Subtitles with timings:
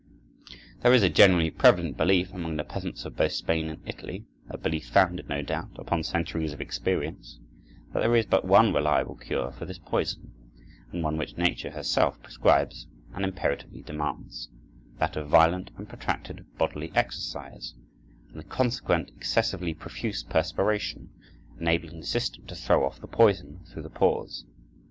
[0.81, 4.57] There is a generally prevalent belief among the peasants of both Spain and Italy, a
[4.57, 7.37] belief founded, no doubt, upon centuries of experience,
[7.93, 10.31] that there is but one reliable cure for this poison,
[10.91, 17.75] and one which Nature herself prescribes and imperatively demands—that of violent and protracted bodily exercise,
[18.29, 21.11] and the consequent excessively profuse perspiration,
[21.59, 24.45] enabling the system to throw off the poison through the pores.